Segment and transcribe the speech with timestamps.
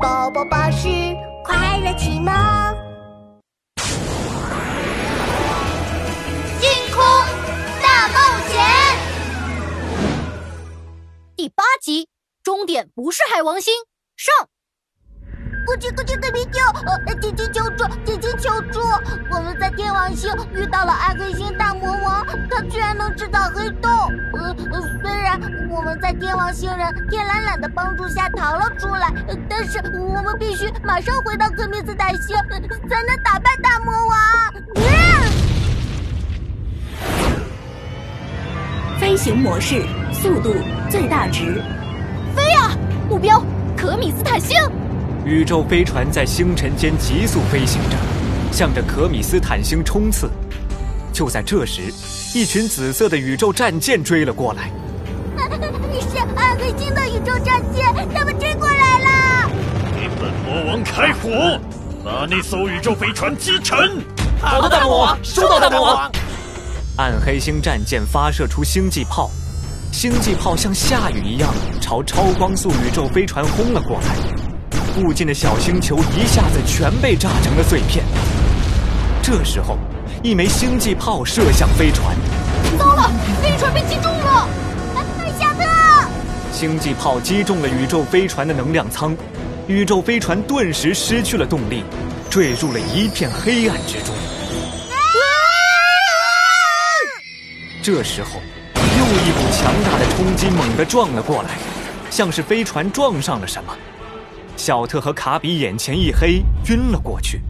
[0.00, 0.88] 宝宝巴士
[1.44, 2.34] 快乐启蒙，
[6.58, 7.04] 星空
[7.80, 8.14] 大冒
[8.48, 8.58] 险
[11.36, 12.08] 第八集，
[12.42, 13.72] 终点不是海王星，
[14.16, 14.34] 上。
[15.66, 16.60] 咕叽咕叽对比救，
[17.06, 18.80] 呃，紧急求助，紧急求助！
[19.76, 23.90] 天王星遇到了暗黑星大魔王，他居然能制造黑洞。
[24.32, 24.54] 呃，
[25.02, 29.12] 虽然我们在天王星人天懒懒的帮助下逃了出来，
[29.48, 32.36] 但是我们必须马上回到科米斯坦星，
[32.88, 34.16] 才能打败大魔王。
[39.00, 40.54] 飞行模式，速度
[40.88, 41.60] 最大值，
[42.34, 42.70] 飞呀！
[43.08, 43.42] 目标
[43.76, 44.56] 可米斯坦星。
[45.24, 47.96] 宇宙飞船在星辰间急速飞行着，
[48.54, 50.30] 向着可米斯坦星冲刺。
[51.12, 51.82] 就在这时，
[52.34, 54.70] 一群紫色的宇宙战舰追了过来。
[55.92, 59.50] 你是暗黑星的宇宙战舰，他们追过来了！
[59.96, 61.58] 给本魔王开火，
[62.04, 63.76] 把那艘宇宙飞船击沉！
[64.40, 66.12] 好的，大魔王，收到，大魔王。
[66.96, 69.32] 暗黑星战舰发射出星际炮，
[69.90, 74.33] 星际炮像下雨一样朝超光速宇宙飞船轰了过来。
[74.94, 78.04] 附近的小星球一下子全被炸成了碎片。
[79.20, 79.76] 这时候，
[80.22, 82.16] 一枚星际炮射向飞船，
[82.78, 83.10] 糟了，
[83.42, 84.48] 飞船被击中了！
[85.36, 86.08] 小特，
[86.52, 89.16] 星际炮击中了宇宙飞船的能量舱，
[89.66, 91.82] 宇宙飞船顿时失去了动力，
[92.30, 94.14] 坠入了一片黑暗之中。
[97.82, 98.40] 这时候，
[98.76, 101.58] 又一股强大的冲击猛地撞了过来，
[102.10, 103.76] 像是飞船撞上了什么。
[104.56, 107.40] 小特和卡比眼前一黑，晕了过去。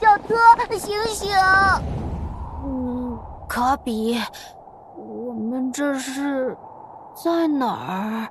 [0.00, 0.34] 小特，
[0.78, 1.30] 醒醒！
[2.64, 3.18] 嗯，
[3.48, 4.18] 卡比，
[4.96, 6.56] 我们这是
[7.24, 8.28] 在哪儿？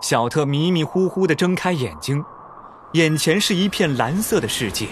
[0.00, 2.22] 小特迷迷糊糊的睁开眼睛，
[2.92, 4.88] 眼前是一片蓝色的世界，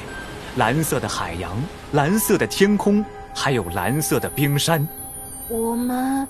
[0.57, 1.53] 蓝色的海洋，
[1.93, 4.87] 蓝色的天空，还有蓝色的冰山。
[5.49, 6.27] 我们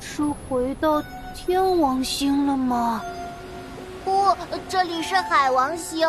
[0.00, 1.02] 是回到。
[1.34, 3.02] 天王星了吗？
[4.04, 4.34] 不，
[4.68, 6.08] 这里是海王星，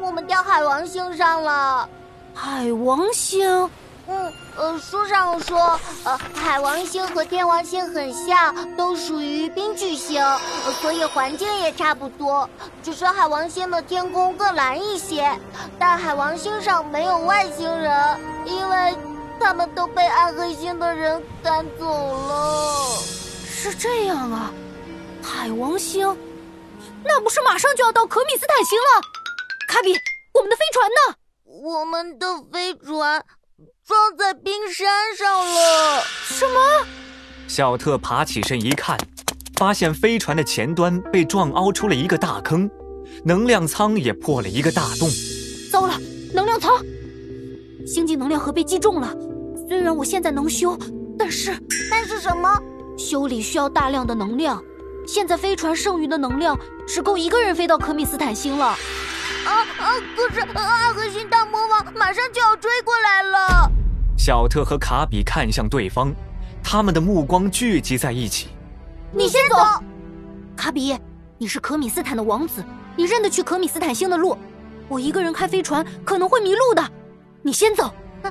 [0.00, 1.88] 我们掉海王星上了。
[2.34, 3.70] 海王星？
[4.08, 10.20] 嗯，呃，书上说，呃，海王星和天王星很像，都属于冰巨星，
[10.80, 12.48] 所以环境也差不多。
[12.82, 15.30] 只是海王星的天空更蓝一些，
[15.78, 18.94] 但海王星上没有外星人，因为
[19.38, 22.96] 他们都被暗黑星的人赶走了。
[23.46, 24.52] 是这样啊。
[25.22, 26.06] 海王星，
[27.04, 29.00] 那不是马上就要到可米斯坦星了？
[29.68, 29.94] 卡比，
[30.34, 31.16] 我们的飞船呢？
[31.44, 33.24] 我们的飞船
[33.86, 36.02] 撞在冰山上了。
[36.26, 36.86] 什么？
[37.46, 38.98] 小特爬起身一看，
[39.56, 42.68] 发现飞船的前端被撞凹出了一个大坑，
[43.24, 45.08] 能量舱也破了一个大洞。
[45.70, 45.94] 糟了，
[46.34, 46.70] 能量舱，
[47.86, 49.14] 星际能量核被击中了。
[49.68, 50.76] 虽然我现在能修，
[51.18, 51.56] 但是
[51.90, 52.60] 但是什么？
[52.98, 54.62] 修理需要大量的能量。
[55.06, 58.66] 现在飞船剩余的能量只够一个人飞到可米斯坦星了。
[58.66, 59.94] 啊啊！
[60.16, 63.70] 可是暗黑星大魔王马上就要追过来了。
[64.16, 66.14] 小特和卡比看向对方，
[66.62, 68.50] 他们的目光聚集在一起。
[69.10, 69.56] 你先走，
[70.56, 70.96] 卡比，
[71.38, 72.64] 你是可米斯坦的王子，
[72.94, 74.38] 你认得去可米斯坦星的路。
[74.88, 76.88] 我一个人开飞船可能会迷路的，
[77.42, 77.92] 你先走。
[78.22, 78.28] 不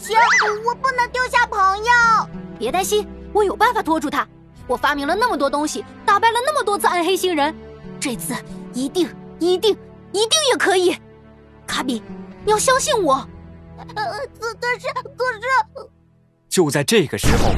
[0.00, 0.18] 行，
[0.66, 1.84] 我不能丢下朋友。
[2.58, 4.26] 别担心，我有办法拖住他。
[4.70, 7.52] 我发明了那么多东西，打败了那么多次暗黑星人，
[7.98, 8.32] 这次
[8.72, 9.08] 一定、
[9.40, 9.76] 一定、
[10.12, 10.96] 一定也可以。
[11.66, 12.00] 卡比，
[12.44, 13.14] 你要相信我。
[13.96, 14.04] 呃，
[14.38, 14.46] 可
[14.78, 15.90] 是，可是……
[16.48, 17.50] 就在这个时候，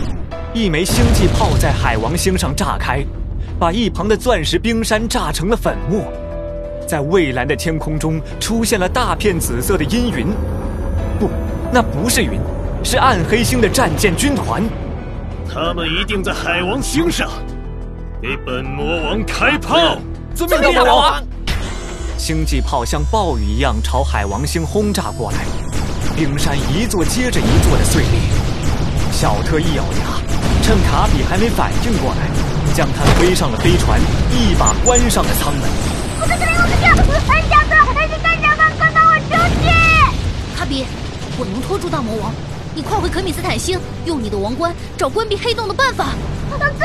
[0.54, 3.04] 一枚星际炮在海王星上炸开，
[3.60, 6.10] 把一旁的钻石冰山炸成了粉末。
[6.88, 10.28] 在蔚蓝的天空中出现了大片紫色的阴云，
[11.20, 11.28] 不，
[11.70, 12.40] 那不是云，
[12.82, 14.62] 是暗黑星的战舰军团。
[15.54, 17.28] 他们一定在海王星上，
[18.22, 19.98] 给本魔王开炮！
[20.34, 21.22] 遵命，大魔王。
[22.16, 25.41] 星际炮像暴雨一样朝海王星轰炸过来，
[26.16, 28.12] 冰山一座接着一座的碎裂。
[29.10, 30.22] 小特一咬牙，
[30.62, 32.30] 趁卡比还没反应过来，
[32.72, 34.00] 将他推上了飞船，
[34.30, 35.68] 一把关上了舱门。
[36.18, 36.97] 我的天，我的天！
[36.97, 37.77] 小特，
[38.09, 38.65] 你干什么？
[38.78, 39.28] 快把我出
[39.60, 39.68] 去！
[40.56, 40.86] 卡比，
[41.36, 42.32] 我能拖住大魔王。
[42.74, 46.07] 你快回可米斯坦星，用你的王冠找关闭黑洞的办法。
[46.51, 46.84] 可是，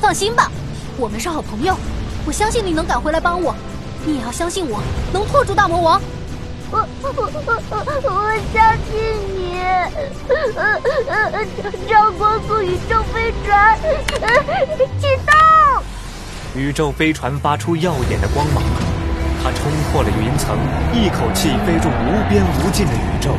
[0.00, 0.50] 放心吧，
[0.96, 1.76] 我们是好朋友，
[2.24, 3.52] 我相信你能赶回来帮我。
[4.04, 4.80] 你也要相信我，
[5.12, 6.00] 能拖住大魔王。
[6.70, 7.30] 我我我
[8.04, 8.94] 我相信
[9.34, 9.58] 你。
[11.88, 13.76] 超光速宇宙飞船
[15.00, 15.82] 启动！
[16.54, 18.62] 宇宙飞船发出耀眼的光芒，
[19.42, 20.56] 它冲破了云层，
[20.94, 23.36] 一口气飞入无边无尽的宇宙。